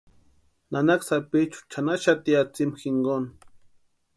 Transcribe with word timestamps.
Nanaka 0.71 1.03
sapichu 1.07 1.59
chʼanaxati 1.71 2.31
atsïmu 2.41 2.75
jinkoni. 2.81 3.29